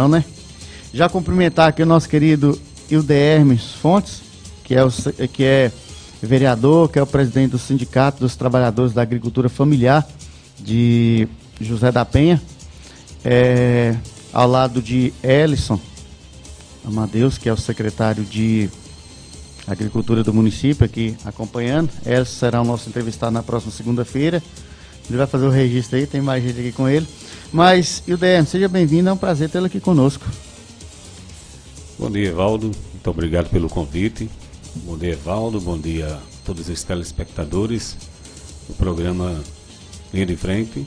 [0.00, 0.24] Não, né?
[0.94, 2.58] Já cumprimentar aqui o nosso querido
[2.90, 4.22] Hilde Hermes Fontes,
[4.64, 4.90] que é, o,
[5.30, 5.70] que é
[6.22, 10.08] vereador, que é o presidente do Sindicato dos Trabalhadores da Agricultura Familiar
[10.58, 11.28] de
[11.60, 12.40] José da Penha,
[13.22, 13.94] é,
[14.32, 15.78] ao lado de Ellison
[16.82, 18.70] Amadeus, que é o secretário de
[19.66, 21.90] Agricultura do município, aqui acompanhando.
[22.06, 24.42] Ellison será o nosso entrevistado na próxima segunda-feira.
[25.10, 27.04] Ele vai fazer o registro aí, tem mais gente aqui com ele.
[27.52, 30.24] Mas, Hilder, seja bem-vindo, é um prazer tê-lo aqui conosco.
[31.98, 32.70] Bom dia, Evaldo.
[32.92, 34.30] Muito obrigado pelo convite.
[34.84, 35.60] Bom dia, Evaldo.
[35.60, 37.96] Bom dia a todos os telespectadores
[38.68, 39.42] do programa
[40.14, 40.86] Linha de Frente.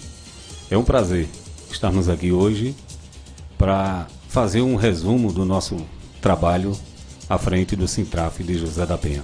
[0.72, 1.28] É um prazer
[1.70, 2.74] estarmos aqui hoje
[3.58, 5.76] para fazer um resumo do nosso
[6.22, 6.72] trabalho
[7.30, 9.24] à frente do Sintraf de José da Penha.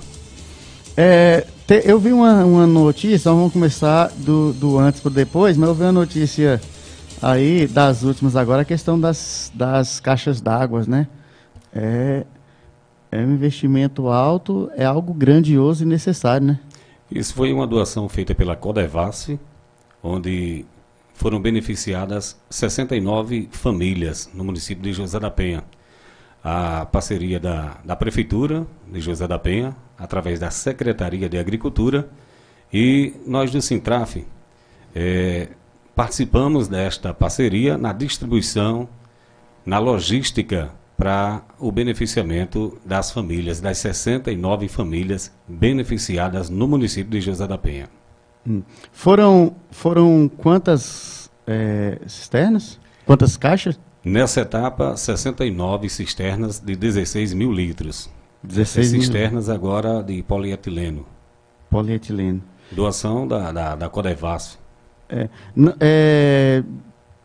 [0.98, 5.69] É, te, eu vi uma, uma notícia, vamos começar do, do antes para depois, mas
[5.69, 6.59] eu vi uma notícia
[7.21, 11.07] aí das últimas agora, a questão das, das caixas d'água, né?
[11.71, 12.25] É,
[13.11, 16.59] é um investimento alto, é algo grandioso e necessário, né?
[17.11, 19.39] Isso foi uma doação feita pela Codevasf,
[20.01, 20.65] onde
[21.13, 25.63] foram beneficiadas 69 famílias no município de José da Penha.
[26.43, 32.09] A parceria da, da Prefeitura de José da Penha, através da Secretaria de Agricultura,
[32.71, 34.26] e nós do Sintraf
[34.95, 35.49] é,
[35.95, 38.87] participamos desta parceria na distribuição,
[39.65, 47.48] na logística para o beneficiamento das famílias, das 69 famílias beneficiadas no município de José
[47.48, 47.90] da Penha.
[48.45, 48.63] Hum.
[48.91, 52.79] Foram, foram quantas é, cisternas?
[53.05, 53.79] Quantas caixas?
[54.03, 58.09] Nessa etapa, 69 cisternas de 16 mil litros.
[58.43, 59.01] 16 mil.
[59.01, 61.05] cisternas agora de polietileno.
[61.69, 62.41] Polietileno.
[62.71, 64.57] Doação da, da, da Codevasf.
[65.09, 65.27] É,
[65.79, 66.63] é,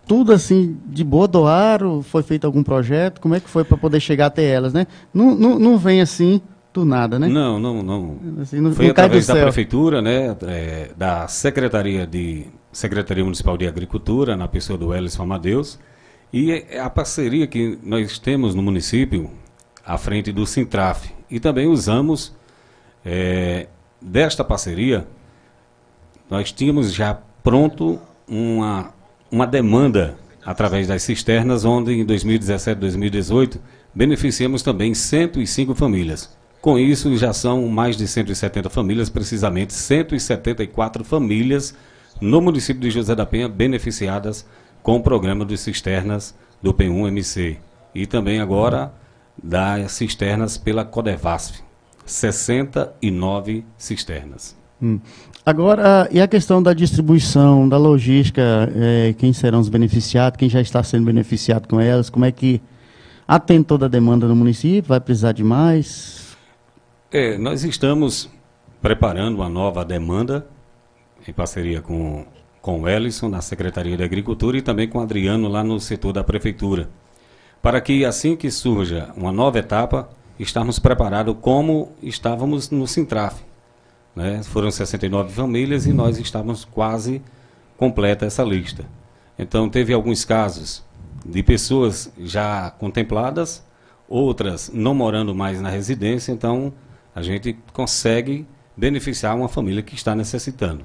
[0.06, 2.02] tudo assim de boa doaram?
[2.02, 3.20] Foi feito algum projeto?
[3.20, 4.86] Como é que foi para poder chegar até elas, né?
[5.12, 6.41] Não, não, não vem assim
[6.72, 7.28] do nada, né?
[7.28, 8.19] Não, não, não.
[8.42, 10.36] Assim, não foi através da prefeitura, né?
[10.42, 15.79] É, da secretaria de secretaria municipal de agricultura, na pessoa do Elis Amadeus,
[16.36, 19.30] e a parceria que nós temos no município
[19.86, 22.34] à frente do Sintraf e também usamos
[23.05, 23.68] é,
[24.02, 25.06] desta parceria.
[26.28, 28.92] Nós tínhamos já pronto uma
[29.30, 33.61] uma demanda através das cisternas, onde em 2017 2018
[33.95, 36.36] beneficiamos também 105 famílias.
[36.61, 41.77] Com isso, já são mais de 170 famílias, precisamente 174 famílias
[42.20, 44.45] no município de José da Penha beneficiadas
[44.84, 47.56] com o programa de cisternas do P1MC.
[47.95, 48.92] E também agora
[49.42, 51.64] das cisternas pela Codevasf.
[52.05, 54.55] 69 cisternas.
[54.83, 55.00] Hum.
[55.45, 58.42] Agora, e a questão da distribuição, da logística,
[58.77, 62.61] é, quem serão os beneficiados, quem já está sendo beneficiado com elas, como é que
[63.27, 66.36] atende toda a demanda no município, vai precisar de mais?
[67.11, 68.28] É, nós estamos
[68.83, 70.46] preparando uma nova demanda
[71.27, 72.27] em parceria com,
[72.64, 76.14] com o Ellison, na Secretaria de Agricultura, e também com o Adriano, lá no setor
[76.14, 76.89] da Prefeitura,
[77.61, 80.08] para que assim que surja uma nova etapa,
[80.41, 83.42] estarmos preparados como estávamos no Sintraf
[84.17, 84.42] né?
[84.45, 87.20] Foram 69 famílias e nós estávamos quase
[87.77, 88.86] completa essa lista.
[89.39, 90.83] Então, teve alguns casos
[91.23, 93.63] de pessoas já contempladas,
[94.08, 96.73] outras não morando mais na residência, então
[97.14, 100.83] a gente consegue beneficiar uma família que está necessitando.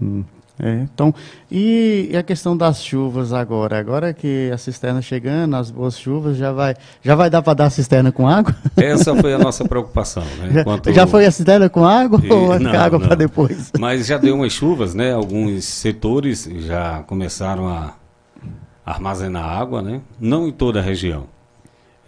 [0.00, 0.22] Hum.
[0.58, 1.14] É, então,
[1.52, 3.78] e, a questão das chuvas agora?
[3.78, 7.64] Agora que a cisterna chegando, as boas chuvas, já vai, já vai dar para dar
[7.66, 8.56] a cisterna com água?
[8.74, 10.24] Essa foi a nossa preocupação.
[10.38, 10.50] Né?
[10.56, 10.92] Já, Enquanto...
[10.92, 13.70] já foi a cisterna com água e, ou não, água para depois?
[13.78, 15.12] Mas já deu umas chuvas, né?
[15.12, 17.94] Alguns setores já começaram a
[18.84, 20.00] armazenar água, né?
[20.18, 21.24] Não em toda a região.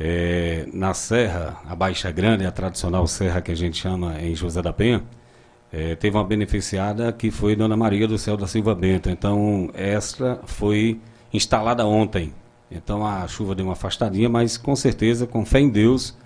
[0.00, 4.62] É, na Serra, a Baixa Grande, a tradicional serra que a gente chama em José
[4.62, 5.02] da Penha,
[5.72, 9.10] é, teve uma beneficiada que foi Dona Maria do Céu da Silva Bento.
[9.10, 11.00] Então, esta foi
[11.32, 12.32] instalada ontem.
[12.70, 16.16] Então, a chuva deu uma afastadinha, mas com certeza, com fé em Deus,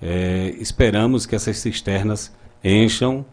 [0.00, 2.32] é, esperamos que essas cisternas
[2.62, 3.24] encham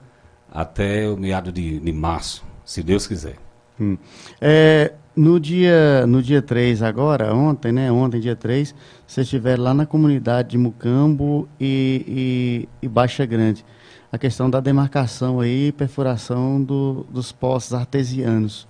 [0.51, 3.35] até o meado de, de março, se Deus quiser.
[3.79, 3.97] Hum.
[4.41, 7.91] É, no dia no dia 3 agora, ontem, né?
[7.91, 8.73] Ontem, dia 3,
[9.05, 13.63] você estiver lá na comunidade de Mucambo e, e, e Baixa Grande
[14.11, 18.67] a questão da demarcação aí, perfuração do, dos poços artesianos.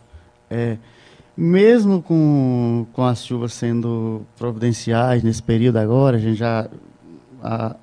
[0.49, 0.77] É,
[1.35, 6.69] mesmo com, com as chuvas sendo providenciais nesse período agora, a gente já,
[7.41, 7.75] a,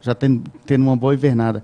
[0.00, 1.62] já tem, tendo uma boa invernada,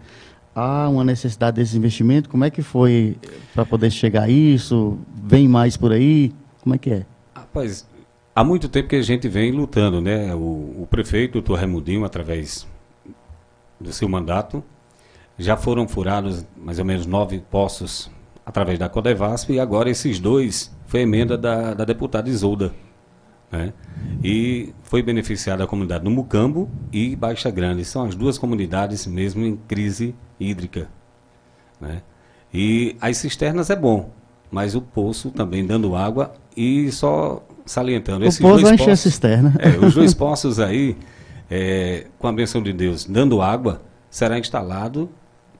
[0.54, 2.28] há uma necessidade desse investimento?
[2.28, 3.16] Como é que foi
[3.52, 4.98] para poder chegar a isso?
[5.24, 6.32] Vem mais por aí?
[6.62, 7.06] Como é que é?
[7.34, 7.88] Rapaz,
[8.32, 10.32] há muito tempo que a gente vem lutando, né?
[10.34, 12.66] O, o prefeito, o Torremudinho, através
[13.80, 14.62] do seu mandato,
[15.38, 18.10] já foram furados mais ou menos nove poços
[18.44, 22.72] através da Codevasp e agora esses dois foi emenda da, da deputada Isolda.
[23.50, 23.72] Né?
[24.22, 27.84] E foi beneficiada a comunidade no Mucambo e Baixa Grande.
[27.84, 30.88] São as duas comunidades mesmo em crise hídrica.
[31.80, 32.02] Né?
[32.52, 34.10] E as cisternas é bom,
[34.50, 38.24] mas o poço também dando água e só salientando.
[38.24, 39.54] O esses poço vai encher a cisterna.
[39.58, 40.96] É, os dois poços aí,
[41.50, 45.10] é, com a benção de Deus, dando água, será instalado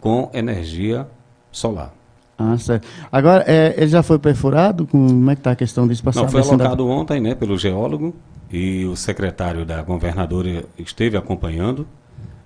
[0.01, 1.07] com energia
[1.51, 1.93] solar.
[2.39, 2.87] Ah, certo.
[3.11, 4.87] Agora, é, ele já foi perfurado?
[4.87, 6.03] Como é que está a questão disso?
[6.15, 6.91] Não, foi alocado da...
[6.91, 8.15] ontem né, pelo geólogo
[8.51, 11.87] e o secretário da governadora esteve acompanhando,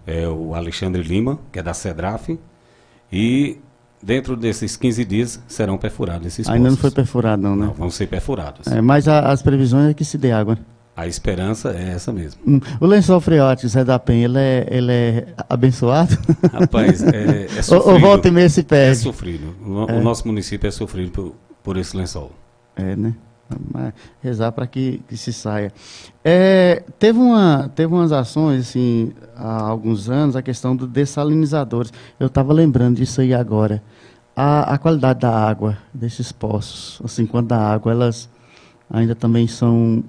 [0.06, 2.38] é, o Alexandre Lima, que é da CEDRAF,
[3.12, 3.58] e
[4.02, 6.76] dentro desses 15 dias serão perfurados esses Ainda poços.
[6.76, 7.66] não foi perfurado não, né?
[7.66, 8.66] Não, vão ser perfurados.
[8.68, 10.58] É, mas a, as previsões é que se dê água.
[11.00, 12.42] A esperança é essa mesmo.
[12.46, 12.60] Hum.
[12.78, 16.14] O lençol freático Zé da Penha, ele é, ele é abençoado?
[16.52, 17.88] Rapaz, é, é sofrido.
[17.88, 19.00] Ou volta e meia se perde?
[19.00, 19.54] É sofrido.
[19.64, 19.98] O, é.
[19.98, 22.32] o nosso município é sofrido por, por esse lençol.
[22.76, 23.14] É, né?
[23.72, 25.72] Mas rezar para que, que, se saia.
[26.22, 31.90] É, teve, uma, teve umas ações, assim, há alguns anos, a questão dos dessalinizadores.
[32.18, 33.82] Eu estava lembrando disso aí agora.
[34.36, 38.28] A, a, qualidade da água desses poços, assim, quando a água, elas
[38.90, 40.04] ainda também são,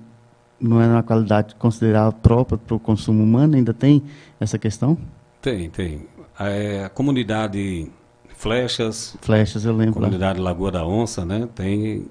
[0.61, 4.03] não é uma qualidade considerável própria para o consumo humano, ainda tem
[4.39, 4.97] essa questão?
[5.41, 6.07] Tem, tem.
[6.39, 7.89] É, a comunidade
[8.35, 9.93] Flechas, Flechas, eu lembro.
[9.93, 12.07] Comunidade Lagoa da Onça, né, tem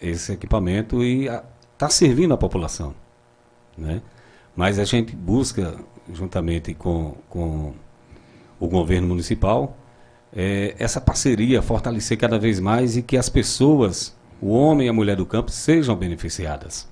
[0.00, 1.28] esse equipamento e
[1.72, 2.94] está servindo a população.
[3.76, 4.00] Né?
[4.56, 5.76] Mas a gente busca,
[6.12, 7.74] juntamente com, com
[8.58, 9.76] o governo municipal,
[10.34, 14.92] é, essa parceria fortalecer cada vez mais e que as pessoas, o homem e a
[14.92, 16.89] mulher do campo, sejam beneficiadas.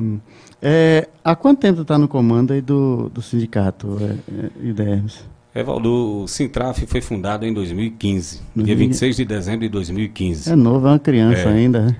[0.00, 0.18] Hum.
[0.62, 5.24] É, há quanto tempo está no comando aí do, do sindicato é, é IDERMS?
[5.54, 8.62] Evaldo, o Sintraf foi fundado em 2015, uhum.
[8.62, 10.52] dia 26 de dezembro de 2015.
[10.52, 11.52] É novo, é uma criança é.
[11.52, 11.86] ainda.
[11.86, 11.96] Né?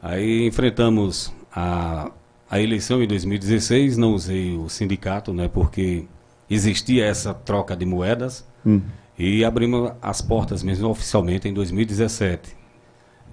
[0.00, 2.10] Aí enfrentamos a,
[2.48, 6.04] a eleição em 2016, não usei o sindicato, né, porque
[6.48, 8.80] existia essa troca de moedas hum.
[9.18, 12.56] e abrimos as portas mesmo oficialmente em 2017.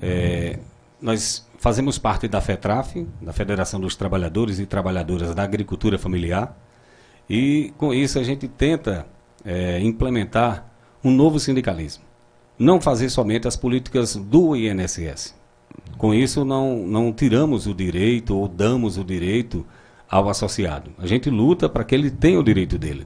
[0.01, 0.57] É,
[0.99, 6.57] nós fazemos parte da FETRAF, da Federação dos Trabalhadores e Trabalhadoras da Agricultura Familiar,
[7.29, 9.05] e com isso a gente tenta
[9.45, 10.65] é, implementar
[11.03, 12.03] um novo sindicalismo.
[12.57, 15.35] Não fazer somente as políticas do INSS,
[15.99, 19.63] com isso, não, não tiramos o direito ou damos o direito
[20.09, 20.89] ao associado.
[20.97, 23.05] A gente luta para que ele tenha o direito dele.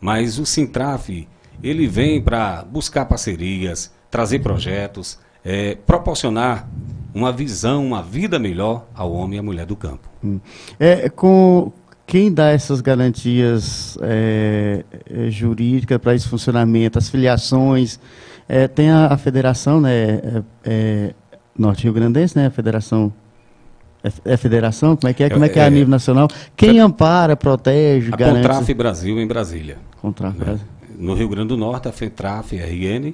[0.00, 1.26] Mas o Sintraf,
[1.60, 6.68] ele vem para buscar parcerias, trazer projetos, é, proporcionar
[7.18, 10.08] uma visão, uma vida melhor ao homem e à mulher do campo.
[10.22, 10.38] Hum.
[10.78, 11.72] É, com
[12.06, 17.98] quem dá essas garantias é, é, jurídicas para esse funcionamento, as filiações,
[18.48, 19.92] é, tem a, a, federação, né?
[19.92, 21.14] É, é,
[21.58, 22.46] Norte Rio Grandense, né?
[22.46, 23.12] A federação.
[24.02, 24.96] É, é federação?
[24.96, 25.28] Como é que é?
[25.28, 26.28] Como é que é, a nível nacional?
[26.56, 28.42] Quem ampara, protege, a garante?
[28.42, 29.78] Contraf Brasil em Brasília.
[30.00, 30.44] Contraf né?
[30.44, 30.66] Brasil.
[30.96, 33.12] No Rio Grande do Norte, a FETRAF RN,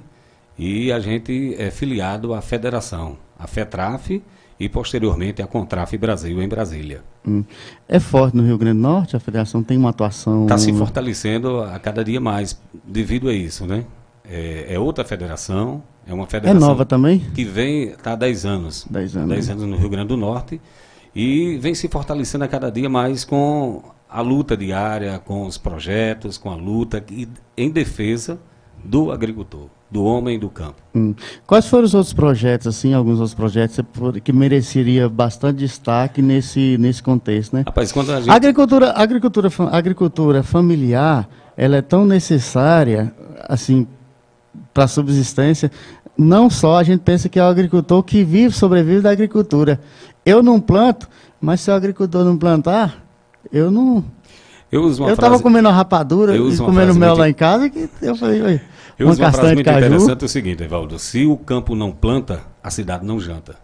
[0.58, 4.22] e a gente é filiado à federação, a FETRAF
[4.58, 7.02] e posteriormente a Contraf Brasil em Brasília.
[7.26, 7.44] Hum.
[7.88, 10.42] É forte no Rio Grande do Norte, a federação tem uma atuação...
[10.44, 13.84] Está se fortalecendo a cada dia mais devido a isso, né?
[14.28, 16.56] É, é outra federação, é uma federação.
[16.56, 17.20] É nova também?
[17.34, 18.86] Que vem, está há 10 anos.
[18.88, 19.28] 10 anos.
[19.30, 20.60] 10 anos no Rio Grande do Norte.
[21.14, 26.38] E vem se fortalecendo a cada dia mais com a luta diária, com os projetos,
[26.38, 28.38] com a luta que, em defesa
[28.82, 30.74] do agricultor, do homem do campo.
[30.92, 31.14] Hum.
[31.46, 33.78] Quais foram os outros projetos, assim, alguns outros projetos
[34.24, 37.62] que mereceria bastante destaque nesse, nesse contexto, né?
[37.64, 38.28] Rapaz, quando a gente...
[38.28, 43.14] Agricultura, agricultura, agricultura familiar, ela é tão necessária,
[43.48, 43.86] assim,
[44.74, 45.70] para a subsistência,
[46.18, 49.78] não só a gente pensa que é o agricultor que vive, sobrevive da agricultura.
[50.26, 51.08] Eu não planto,
[51.40, 53.00] mas se o agricultor não plantar,
[53.52, 54.04] eu não.
[54.72, 57.20] Eu estava comendo uma rapadura e comendo mel muito...
[57.20, 58.60] lá em casa que eu falei,
[58.98, 59.86] eu uso uma frase muito caju.
[59.86, 63.56] interessante é o seguinte, Evaldo, se o campo não planta, a cidade não janta.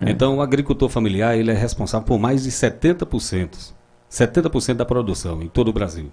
[0.00, 0.10] É.
[0.10, 3.72] Então o agricultor familiar ele é responsável por mais de 70%,
[4.10, 6.10] 70% da produção em todo o Brasil.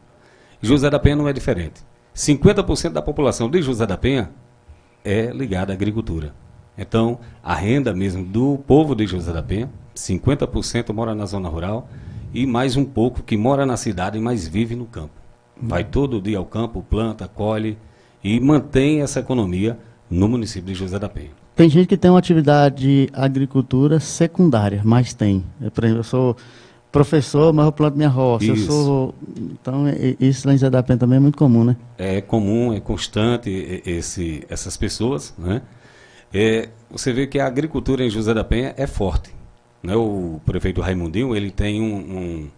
[0.62, 1.82] José da Penha não é diferente.
[2.16, 4.32] 50% da população de José da Penha
[5.04, 6.34] é ligada à agricultura.
[6.78, 11.90] Então, a renda mesmo do povo de José da Penha, 50% mora na zona rural
[12.34, 15.14] e mais um pouco que mora na cidade, mas vive no campo.
[15.62, 17.78] Vai todo dia ao campo, planta, colhe
[18.24, 19.78] e mantém essa economia
[20.10, 21.32] no município de José da Penha.
[21.56, 25.44] Tem gente que tem uma atividade de agricultura secundária, mas tem.
[25.74, 26.38] Por exemplo, eu sou
[26.92, 28.46] professor, mas eu planto minha roça.
[28.46, 28.54] Isso.
[28.54, 29.86] Eu sou, então,
[30.20, 31.76] isso lá em Zé da Penha também é muito comum, né?
[31.98, 33.50] É comum, é constante
[33.86, 35.62] esse, essas pessoas, né?
[36.34, 39.32] É, você vê que a agricultura em José da Penha é forte.
[39.84, 39.96] Né?
[39.96, 42.50] O prefeito Raimundinho, ele tem um, um,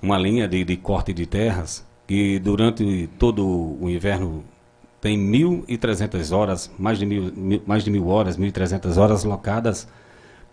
[0.00, 3.46] uma linha de, de corte de terras que durante todo
[3.80, 4.44] o inverno
[5.04, 7.30] tem 1.300 horas, mais de mil,
[7.66, 9.86] mais de mil horas, 1.300 horas locadas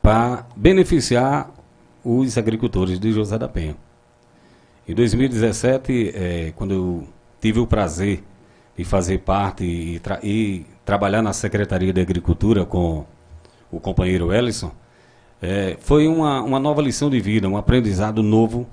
[0.02, 1.50] para beneficiar
[2.04, 3.78] os agricultores de José da Penha.
[4.86, 7.08] Em 2017, é, quando eu
[7.40, 8.26] tive o prazer
[8.78, 13.06] de fazer parte e, tra e, trabalhar na Secretaria de Agricultura com
[13.72, 14.74] o companheiro Ellison,
[15.42, 18.68] é, foi uma, uma nova lição de vida, um aprendizado novo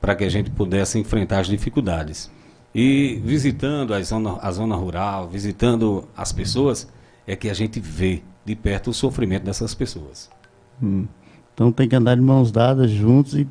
[0.00, 2.30] para que a gente pudesse enfrentar as dificuldades.
[2.80, 6.88] E visitando a zona, a zona rural, visitando as pessoas,
[7.26, 10.30] é que a gente vê de perto o sofrimento dessas pessoas.
[10.80, 11.04] Hum.
[11.52, 13.48] Então tem que andar de mãos dadas juntos e,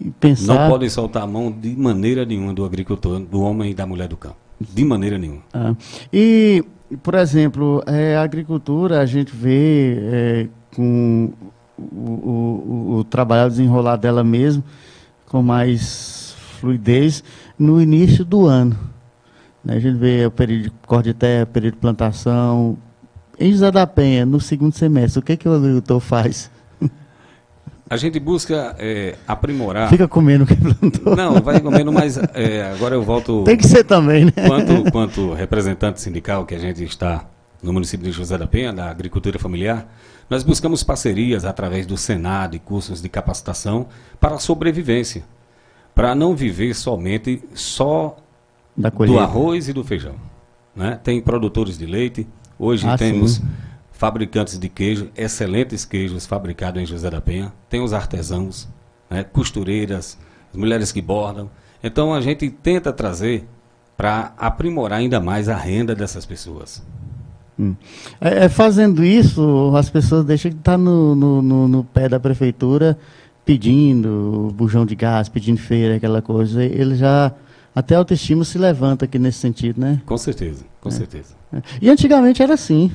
[0.00, 0.54] e pensar.
[0.54, 4.08] Não pode soltar a mão de maneira nenhuma do agricultor, do homem e da mulher
[4.08, 4.38] do campo.
[4.58, 5.42] De maneira nenhuma.
[5.52, 5.74] Ah.
[6.10, 6.64] E,
[7.02, 11.30] por exemplo, é, a agricultura a gente vê é, com
[11.78, 14.64] o, o, o, trabalho desenrolar dela mesmo
[15.26, 16.25] com mais
[16.56, 17.22] fluidez
[17.58, 18.76] no início do ano.
[19.64, 19.76] Né?
[19.76, 22.78] A gente vê o período de corte de terra, período de plantação.
[23.38, 26.50] Em José da Penha, no segundo semestre, o que, que o agricultor faz?
[27.88, 29.88] A gente busca é, aprimorar.
[29.90, 31.14] Fica comendo o que plantou.
[31.14, 33.42] Não, vai comendo, mas é, agora eu volto.
[33.46, 34.32] Tem que ser também, né?
[34.46, 37.26] Quanto, quanto representante sindical que a gente está
[37.62, 39.86] no município de José da Penha, da agricultura familiar,
[40.28, 43.86] nós buscamos parcerias através do Senado e cursos de capacitação
[44.18, 45.24] para a sobrevivência,
[45.96, 48.16] para não viver somente só
[48.76, 50.14] do arroz e do feijão.
[50.76, 51.00] Né?
[51.02, 52.24] Tem produtores de leite,
[52.56, 53.36] hoje ah, temos.
[53.36, 53.46] Sim
[53.96, 58.68] fabricantes de queijo, excelentes queijos fabricados em José da Penha, tem os artesãos,
[59.08, 60.18] né, costureiras,
[60.50, 61.50] as mulheres que bordam.
[61.82, 63.48] Então a gente tenta trazer
[63.96, 66.84] para aprimorar ainda mais a renda dessas pessoas.
[67.58, 67.74] Hum.
[68.20, 72.20] É, é, fazendo isso, as pessoas deixam de estar no, no, no, no, pé da
[72.20, 72.98] prefeitura
[73.46, 76.62] pedindo bujão de gás, pedindo feira, aquela coisa.
[76.62, 77.32] Ele já.
[77.74, 80.00] Até a autoestima se levanta aqui nesse sentido, né?
[80.04, 80.92] Com certeza, com é.
[80.92, 81.34] certeza.
[81.52, 81.62] É.
[81.80, 82.90] E antigamente era assim.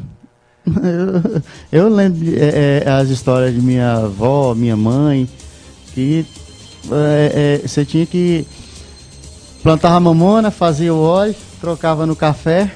[0.66, 1.42] Eu,
[1.88, 5.30] eu lembro é, é, as histórias de minha avó, minha mãe,
[5.94, 6.26] que
[6.92, 8.46] é, é, você tinha que
[9.64, 12.74] plantava mamona, fazia o óleo, trocava no café,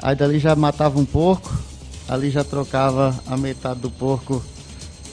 [0.00, 1.52] aí dali já matava um porco,
[2.08, 4.42] ali já trocava a metade do porco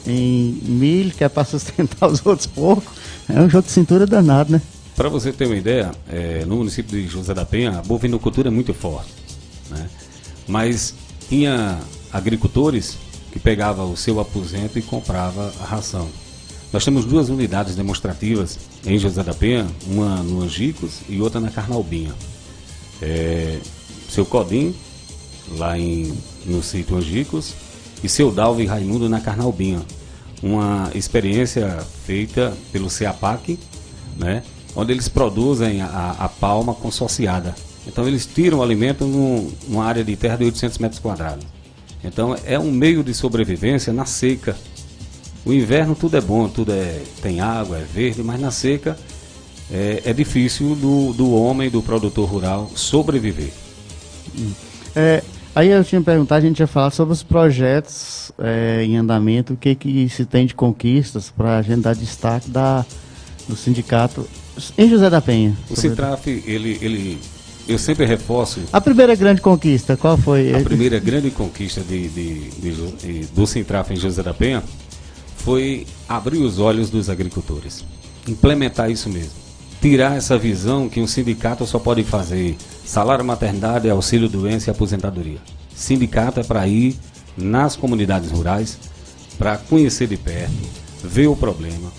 [0.06, 2.92] em milho, que é para sustentar os outros porcos.
[3.28, 4.62] É um jogo de cintura danado, né?
[4.96, 8.50] Para você ter uma ideia, é, no município de José da Penha, a bovinocultura é
[8.50, 9.10] muito forte.
[9.70, 9.88] Né?
[10.46, 10.94] Mas
[11.28, 11.78] tinha
[12.12, 12.96] agricultores
[13.32, 16.08] que pegava o seu aposento e comprava a ração.
[16.72, 21.50] Nós temos duas unidades demonstrativas em José da Penha, uma no Angicos e outra na
[21.50, 22.14] Carnalbinha.
[23.02, 23.58] É,
[24.08, 24.74] seu Codim,
[25.56, 26.12] lá em,
[26.46, 27.54] no sítio Angicos,
[28.04, 29.80] e seu Dalvi Raimundo na Carnalbinha.
[30.42, 33.58] Uma experiência feita pelo CEAPAC,
[34.18, 34.42] né,
[34.76, 37.54] onde eles produzem a, a palma consociada.
[37.86, 41.46] Então eles tiram o alimento num, numa área de terra de 800 metros quadrados.
[42.02, 44.54] Então é um meio de sobrevivência na seca.
[45.46, 48.98] O inverno tudo é bom, tudo é tem água, é verde, mas na seca
[49.70, 53.52] é, é difícil do, do homem, do produtor rural sobreviver.
[54.38, 54.52] Hum.
[54.94, 55.22] É,
[55.54, 59.56] aí eu tinha perguntado, a gente ia falar sobre os projetos é, em andamento, o
[59.56, 62.84] que, que se tem de conquistas para a gente dar destaque da,
[63.48, 64.26] do sindicato
[64.76, 65.56] em José da Penha.
[65.70, 67.18] O Citraf, ele, ele
[67.66, 68.60] eu sempre reforço.
[68.72, 70.54] A primeira grande conquista, qual foi?
[70.54, 74.62] A primeira grande conquista de, de, de, de do Sintraf em José da Penha
[75.36, 77.84] foi abrir os olhos dos agricultores.
[78.28, 79.43] Implementar isso mesmo.
[79.84, 85.36] Tirar essa visão que um sindicato só pode fazer salário maternidade, auxílio doença e aposentadoria.
[85.76, 86.96] Sindicato é para ir
[87.36, 88.78] nas comunidades rurais,
[89.36, 90.54] para conhecer de perto,
[91.02, 91.92] ver o problema.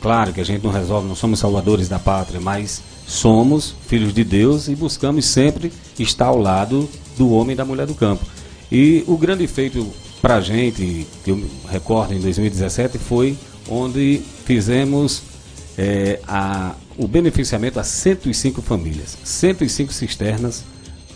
[0.00, 4.22] Claro que a gente não resolve, não somos salvadores da pátria, mas somos filhos de
[4.22, 8.24] Deus e buscamos sempre estar ao lado do homem e da mulher do campo.
[8.70, 9.84] E o grande feito
[10.20, 13.36] para a gente, que eu recordo em 2017, foi
[13.68, 15.24] onde fizemos
[15.76, 20.64] é, a, o beneficiamento a 105 famílias, 105 cisternas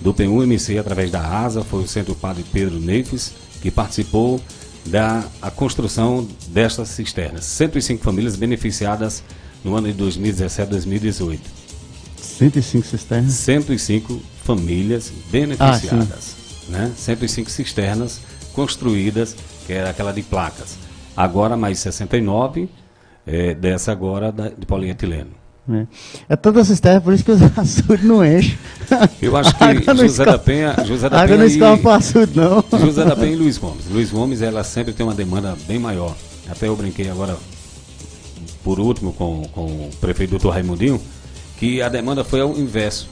[0.00, 4.40] do PUMC através da ASA, foi o Centro Padre Pedro Neifes que participou
[4.86, 7.44] da a construção destas cisternas.
[7.44, 9.22] 105 famílias beneficiadas
[9.64, 11.42] no ano de 2017 2018.
[12.16, 13.32] 105 cisternas?
[13.32, 16.36] 105 famílias beneficiadas.
[16.68, 16.92] Ah, né?
[16.96, 18.20] 105 cisternas
[18.52, 20.78] construídas, que era aquela de placas.
[21.16, 22.68] Agora mais 69
[23.26, 25.45] é, dessa agora da, de polietileno.
[25.68, 25.86] É,
[26.28, 28.56] é toda cisterna, por isso que os açudes não enchem.
[29.20, 30.76] Eu acho que José da Penha.
[30.84, 32.64] José da água Penha não para açude, não.
[32.78, 33.84] José da Penha e Luiz Gomes.
[33.90, 36.14] Luiz Gomes, ela sempre tem uma demanda bem maior.
[36.48, 37.36] Até eu brinquei agora,
[38.62, 41.00] por último, com, com o prefeito doutor Raimundinho,
[41.58, 43.08] que a demanda foi ao inverso.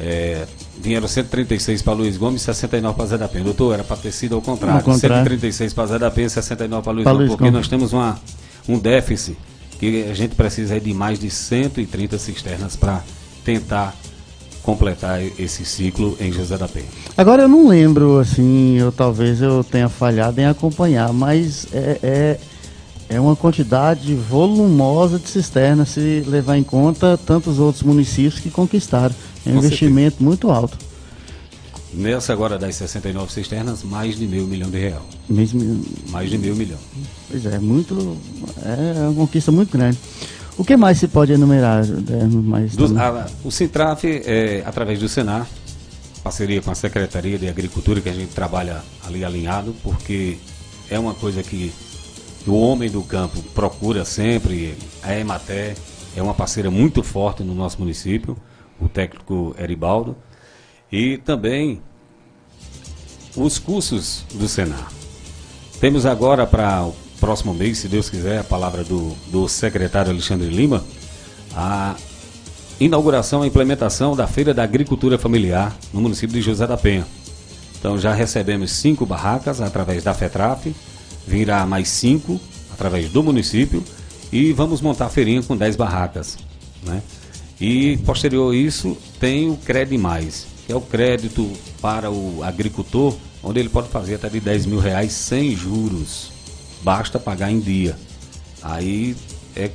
[0.00, 0.46] É,
[0.80, 3.44] vieram 136 para Luiz Gomes e 69 para Zé da Penha.
[3.44, 4.78] Doutor, era para ter sido ao contrário.
[4.78, 5.18] Ao contrário.
[5.18, 7.52] 136 para Zé da Penha e 69 para Luiz Gomes, porque Gomes.
[7.52, 8.18] nós temos uma,
[8.68, 9.38] um déficit
[9.90, 13.02] que a gente precisa de mais de 130 cisternas para
[13.44, 13.92] tentar
[14.62, 16.86] completar esse ciclo em José da Penha.
[17.16, 22.40] Agora eu não lembro, assim, eu talvez eu tenha falhado em acompanhar, mas é, é,
[23.08, 29.12] é uma quantidade volumosa de cisternas se levar em conta tantos outros municípios que conquistaram.
[29.44, 30.24] É um investimento certeza.
[30.24, 30.78] muito alto.
[31.94, 35.06] Nessa agora das 69 cisternas, mais de meio milhão de real.
[35.28, 35.84] Mesmo...
[36.08, 36.78] Mais de meio milhão.
[37.30, 38.16] Pois é, muito.
[38.64, 39.98] É uma conquista muito grande.
[40.56, 41.84] O que mais se pode enumerar?
[41.84, 45.46] É, mais do, a, o Sintraf, é, através do Senar,
[46.24, 50.38] parceria com a Secretaria de Agricultura, que a gente trabalha ali alinhado, porque
[50.88, 51.72] é uma coisa que
[52.46, 54.74] o homem do campo procura sempre.
[55.02, 55.74] A Ematé
[56.16, 58.36] é uma parceira muito forte no nosso município,
[58.80, 60.16] o técnico Eribaldo
[60.92, 61.80] e também
[63.34, 64.92] os cursos do Senar.
[65.80, 70.48] Temos agora para o próximo mês, se Deus quiser, a palavra do, do secretário Alexandre
[70.48, 70.84] Lima,
[71.56, 71.96] a
[72.78, 77.06] inauguração e implementação da Feira da Agricultura Familiar no município de José da Penha.
[77.78, 80.74] Então já recebemos cinco barracas através da FETRAF,
[81.26, 82.40] virá mais cinco
[82.72, 83.82] através do município
[84.30, 86.38] e vamos montar a feirinha com dez barracas.
[86.84, 87.02] Né?
[87.60, 91.50] E posterior a isso tem o Cred Mais, que é o crédito
[91.80, 96.30] para o agricultor, onde ele pode fazer até de 10 mil reais sem juros.
[96.82, 97.96] Basta pagar em dia.
[98.62, 99.16] Aí
[99.56, 99.70] é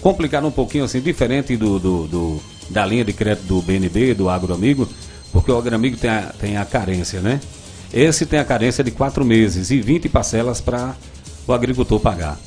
[0.00, 4.28] complicado um pouquinho assim, diferente do, do, do da linha de crédito do BNB, do
[4.28, 4.88] Agroamigo,
[5.32, 7.40] porque o Agroamigo tem a, tem a carência, né?
[7.92, 10.94] Esse tem a carência de quatro meses e 20 parcelas para
[11.46, 12.38] o agricultor pagar.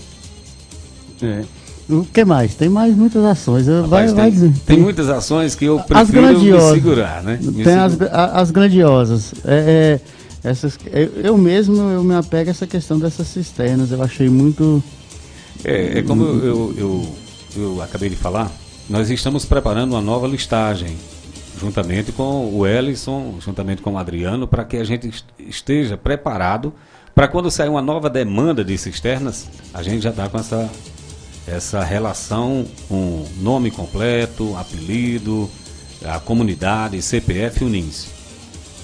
[1.22, 1.44] É.
[1.90, 2.56] O que mais?
[2.56, 3.68] Tem mais muitas ações.
[3.68, 4.54] Rapaz, vai, tem, vai dizer.
[4.66, 7.38] Tem muitas ações que eu prefiro me segurar, né?
[7.42, 9.34] Me tem as, as, grandiosas.
[9.46, 10.00] É,
[10.44, 13.92] é, essas, eu, eu, mesmo eu me apego a essa questão dessas cisternas.
[13.92, 14.82] Eu achei muito.
[15.64, 17.16] É, é como eu, eu, eu,
[17.56, 18.50] eu acabei de falar,
[18.90, 20.96] nós estamos preparando uma nova listagem
[21.60, 26.74] juntamente com o Ellison, juntamente com o Adriano, para que a gente esteja preparado
[27.14, 30.70] para quando sair uma nova demanda de cisternas, a gente já está com essa
[31.48, 35.50] essa relação com nome completo, apelido,
[36.06, 38.08] a comunidade, CPF e o NINS.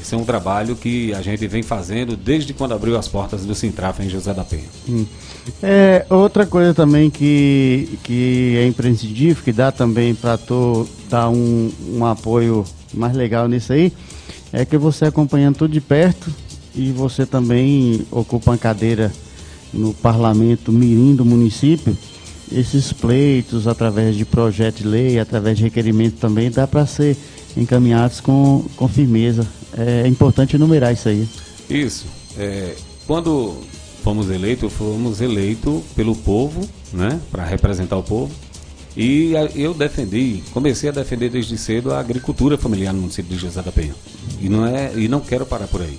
[0.02, 3.54] Esse é um trabalho que a gente vem fazendo desde quando abriu as portas do
[3.54, 4.63] Sintraf em José da Penha.
[4.88, 5.06] Hum.
[5.62, 11.69] É, outra coisa também que, que é imprescindível, que dá também para tu dar um,
[11.89, 13.91] um apoio mais legal nisso aí,
[14.54, 16.34] é que você acompanhando tudo de perto
[16.74, 19.12] e você também ocupa uma cadeira
[19.74, 21.95] no parlamento mirim do município,
[22.52, 27.16] esses pleitos, através de projeto de lei, através de requerimento também, dá para ser
[27.56, 29.48] encaminhados com, com firmeza.
[29.78, 31.28] É importante enumerar isso aí.
[31.70, 32.06] Isso.
[32.38, 33.58] É, quando
[34.04, 38.32] fomos eleitos, fomos eleitos pelo povo, né, para representar o povo.
[38.98, 43.62] E eu defendi, comecei a defender desde cedo a agricultura familiar no município de José
[43.62, 43.96] da Penha.
[44.42, 45.98] E não, é, e não quero parar por aí.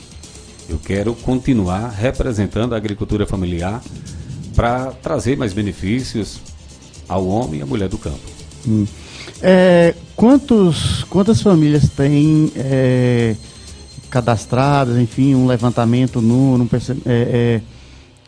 [0.69, 3.83] Eu quero continuar representando a agricultura familiar
[4.61, 6.38] para trazer mais benefícios
[7.09, 8.20] ao homem e à mulher do campo.
[8.68, 8.87] Hum.
[9.40, 13.35] É, quantos, quantas famílias têm é,
[14.11, 16.68] cadastradas, enfim, um levantamento no,
[17.07, 17.61] é, é,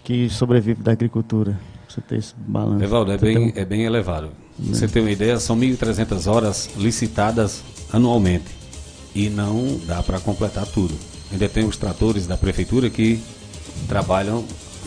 [0.03, 1.61] que sobrevive da agricultura?
[1.87, 2.83] Você tem esse balanço?
[2.83, 3.53] Evaldo, é bem, um...
[3.55, 4.31] é bem elevado.
[4.59, 4.73] Né?
[4.73, 8.47] Você tem uma ideia, são 1.300 horas licitadas anualmente
[9.15, 10.95] e não dá para completar tudo.
[11.31, 13.21] Ainda tem os tratores da prefeitura que
[13.87, 14.43] trabalham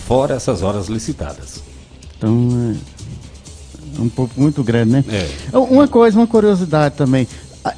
[0.06, 1.64] fora essas horas licitadas.
[2.18, 2.76] Então,
[3.98, 5.06] é um pouco muito grande, né?
[5.10, 5.58] É.
[5.58, 7.28] Uma coisa, uma curiosidade também.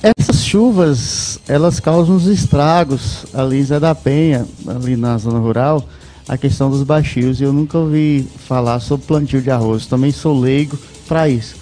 [0.04, 5.88] Essas chuvas, elas causam uns estragos ali em Zé da Penha, ali na zona rural,
[6.28, 7.40] a questão dos baixios.
[7.40, 9.86] E eu nunca ouvi falar sobre plantio de arroz.
[9.86, 11.56] Também sou leigo para isso.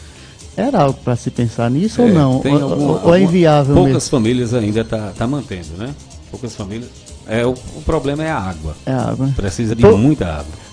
[0.58, 2.41] Era algo para se pensar nisso é, ou não?
[2.43, 4.10] Ou, alguma, ou, é inviável poucas mesmo?
[4.10, 5.93] famílias ainda tá, tá mantendo, né?
[6.32, 8.75] Poucas famílias é, o, o problema é a água.
[8.85, 9.31] É a água.
[9.35, 10.65] Precisa de Pô, muita água.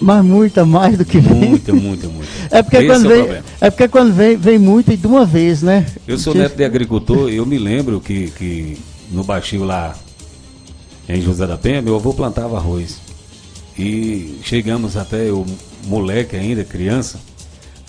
[0.00, 1.50] Mas muita, mais do que vem.
[1.50, 2.28] Muita, muita, muita.
[2.50, 5.62] É porque, quando, é vem, é porque quando vem, vem muito e de uma vez,
[5.62, 5.86] né?
[6.08, 8.78] Eu sou neto de agricultor e eu me lembro que, que
[9.10, 9.94] no baixio lá
[11.06, 12.98] em José da Penha, meu avô plantava arroz.
[13.78, 15.44] E chegamos até o
[15.86, 17.18] moleque ainda, criança,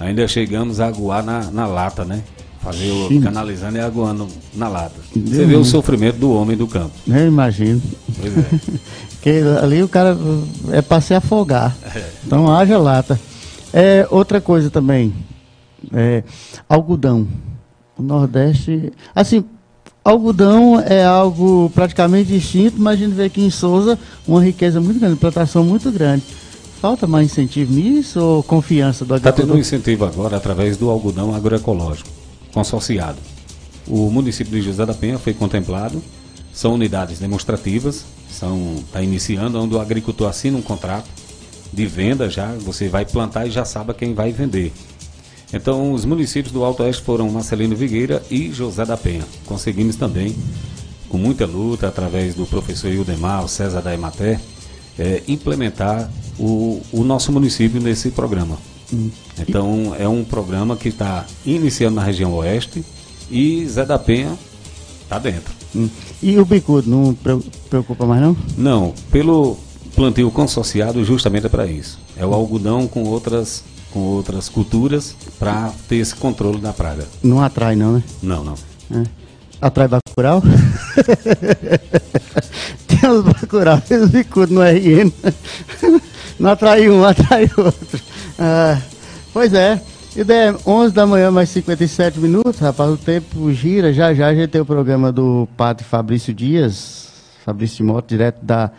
[0.02, 2.24] Ainda chegamos a aguar na, na lata, né?
[2.64, 5.00] Fazer o canalizando e aguando na lata.
[5.16, 6.92] Você vê o sofrimento do homem do campo.
[7.08, 7.82] Eu imagino.
[8.20, 8.46] Pois é.
[9.22, 10.18] que ali o cara
[10.72, 11.76] é para se afogar.
[11.96, 12.04] É.
[12.26, 13.20] Então haja lata.
[13.74, 15.14] É, outra coisa também,
[15.94, 16.24] é,
[16.68, 17.28] algodão.
[17.98, 19.46] O Nordeste, assim,
[20.04, 23.98] algodão é algo praticamente distinto, mas a gente vê aqui em Souza
[24.28, 26.24] uma riqueza muito grande, plantação muito grande.
[26.82, 29.40] Falta mais incentivo nisso ou confiança do agricultor?
[29.40, 32.10] Está tendo um incentivo agora através do algodão agroecológico,
[32.54, 33.18] consorciado.
[33.88, 36.02] O município de José da Penha foi contemplado,
[36.54, 41.10] são unidades demonstrativas, está iniciando, onde o agricultor assina um contrato
[41.72, 44.72] de venda já, você vai plantar e já sabe quem vai vender.
[45.54, 49.26] Então, os municípios do Alto Oeste foram Marcelino Vigueira e José da Penha.
[49.46, 50.36] Conseguimos também,
[51.10, 54.40] com muita luta, através do professor Ildemar, o César da Emater,
[54.98, 56.10] é, implementar
[56.40, 58.58] o, o, nosso município nesse programa.
[58.94, 59.10] Hum.
[59.40, 62.84] Então, é um programa que está iniciando na região oeste
[63.30, 64.38] e Zé da Penha
[65.04, 65.54] está dentro.
[65.76, 65.90] Hum.
[66.22, 67.18] E o bicudo não
[67.70, 68.36] preocupa mais não?
[68.58, 69.58] Não, pelo
[69.96, 72.00] plantio consorciado justamente é para isso.
[72.18, 77.06] É o algodão com outras com outras culturas para ter esse controle da praga.
[77.22, 78.04] Não atrai não, né?
[78.22, 78.56] Não, não.
[78.90, 79.04] É.
[79.62, 80.42] Atrai bacural?
[82.88, 85.12] Tem os bacural, os bicudos no RN.
[86.40, 88.00] Não atrai um, atrai outro.
[88.44, 88.82] Ah,
[89.32, 89.80] pois é.
[90.16, 94.50] Ideia 11 da manhã, mais 57 minutos, rapaz, o tempo gira, já já a gente
[94.50, 97.10] tem o programa do padre Fabrício Dias,
[97.46, 98.72] Fabrício Moto, direto da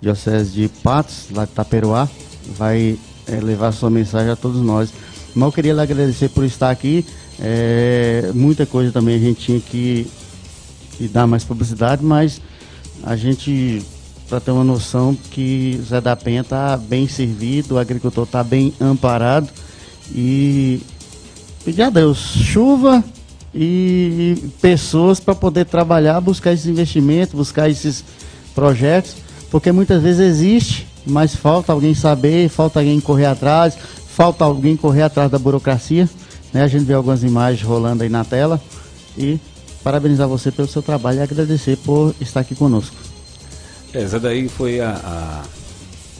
[0.00, 2.08] Diocese de Patos, lá de Taperoá,
[2.56, 4.92] vai é, levar sua mensagem a todos nós.
[5.34, 7.04] Eu queria lhe agradecer por estar aqui,
[7.40, 10.06] é, muita coisa também a gente tinha que,
[10.92, 12.40] que dar mais publicidade, mas
[13.02, 13.84] a gente
[14.28, 18.74] para ter uma noção que Zé da Penha está bem servido, o agricultor está bem
[18.78, 19.48] amparado
[20.12, 20.82] e
[21.64, 23.02] pedir a Deus chuva
[23.54, 28.04] e pessoas para poder trabalhar, buscar esses investimentos, buscar esses
[28.54, 29.16] projetos,
[29.50, 35.02] porque muitas vezes existe, mas falta alguém saber, falta alguém correr atrás, falta alguém correr
[35.02, 36.08] atrás da burocracia.
[36.52, 36.62] Né?
[36.62, 38.60] A gente vê algumas imagens rolando aí na tela
[39.16, 39.40] e
[39.82, 43.07] parabenizar você pelo seu trabalho e agradecer por estar aqui conosco.
[43.92, 45.42] Essa daí foi a, a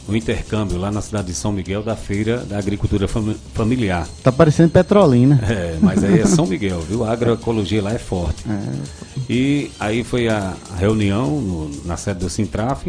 [0.09, 4.07] o intercâmbio lá na cidade de São Miguel da feira da agricultura fam familiar.
[4.23, 5.39] Tá parecendo Petrolina.
[5.47, 7.05] É, mas aí é São Miguel, viu?
[7.05, 8.43] A agroecologia lá é forte.
[8.49, 9.31] É.
[9.31, 12.87] E aí foi a reunião no, na sede do Sintraf,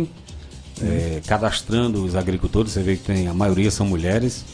[0.83, 2.73] é, cadastrando os agricultores.
[2.73, 4.45] Você vê que tem a maioria são mulheres,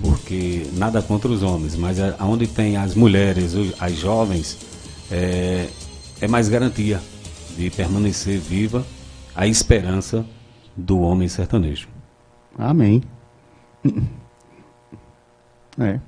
[0.00, 4.56] porque nada contra os homens, mas é, onde tem as mulheres, as jovens,
[5.10, 5.66] é,
[6.20, 6.98] é mais garantia
[7.58, 8.84] de permanecer viva
[9.36, 10.24] a esperança
[10.76, 11.88] do homem sertanejo.
[12.58, 13.02] Amém.
[15.78, 16.00] É.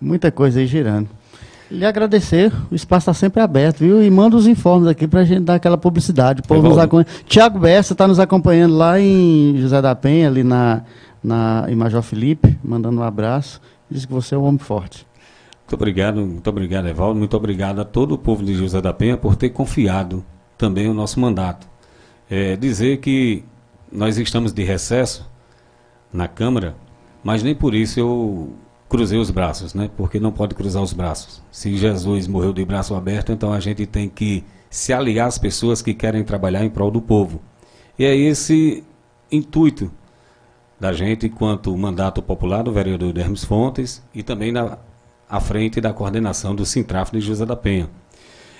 [0.00, 1.08] Muita coisa aí girando.
[1.70, 4.02] Lhe agradecer, o espaço está sempre aberto, viu?
[4.02, 6.40] E manda os informes aqui para a gente dar aquela publicidade.
[6.40, 7.06] O povo nos acompanha.
[7.24, 10.82] Tiago Bessa está nos acompanhando lá em José da Penha, ali na,
[11.22, 13.60] na, em Major Felipe, mandando um abraço.
[13.88, 15.06] Diz que você é um homem forte.
[15.62, 17.18] Muito obrigado, muito obrigado, Evaldo.
[17.18, 20.24] Muito obrigado a todo o povo de José da Penha por ter confiado
[20.58, 21.66] também o nosso mandato.
[22.36, 23.44] É, dizer que
[23.92, 25.30] nós estamos de recesso
[26.12, 26.74] na Câmara,
[27.22, 28.52] mas nem por isso eu
[28.88, 29.88] cruzei os braços, né?
[29.96, 31.40] Porque não pode cruzar os braços.
[31.52, 35.80] Se Jesus morreu de braço aberto, então a gente tem que se aliar às pessoas
[35.80, 37.40] que querem trabalhar em prol do povo.
[37.96, 38.82] E é esse
[39.30, 39.88] intuito
[40.80, 44.76] da gente, enquanto mandato popular do vereador Dermes Fontes e também na
[45.30, 47.88] à frente da coordenação do Sintraf de José da Penha.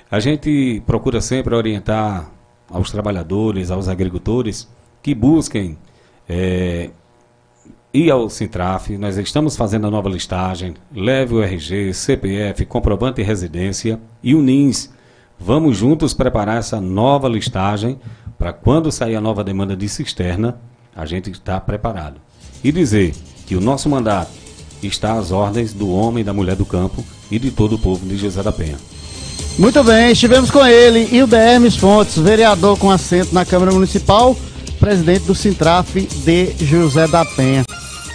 [0.08, 2.33] A gente procura sempre orientar
[2.70, 4.68] aos trabalhadores, aos agricultores,
[5.02, 5.76] que busquem
[6.28, 6.90] é,
[7.96, 13.22] e ao Sintraf, nós estamos fazendo a nova listagem, leve o RG, CPF, comprovante de
[13.22, 14.92] residência e o NINS.
[15.38, 18.00] Vamos juntos preparar essa nova listagem
[18.36, 20.58] para quando sair a nova demanda de cisterna,
[20.94, 22.20] a gente está preparado.
[22.64, 23.14] E dizer
[23.46, 24.32] que o nosso mandato
[24.82, 28.04] está às ordens do homem e da mulher do campo e de todo o povo
[28.04, 28.76] de José da Penha.
[29.56, 34.36] Muito bem, estivemos com ele, Hilda Hermes Fontes, vereador com assento na Câmara Municipal,
[34.80, 37.64] presidente do Sintraf de José da Penha.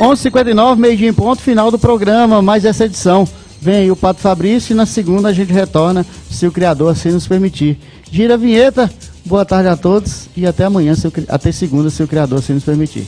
[0.01, 3.25] 11h59, meio-dia em ponto, final do programa, mais essa edição.
[3.61, 7.11] Vem aí o Pato Fabrício e na segunda a gente retorna, se o Criador assim
[7.11, 7.79] nos permitir.
[8.11, 8.91] Gira a vinheta,
[9.25, 10.93] boa tarde a todos e até amanhã,
[11.29, 13.07] até segunda, se o Criador assim nos permitir.